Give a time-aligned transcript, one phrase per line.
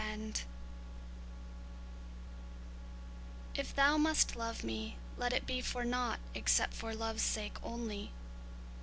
[0.01, 0.41] XIV
[3.53, 8.11] If thou must love me, let it be for nought Except for love's sake only.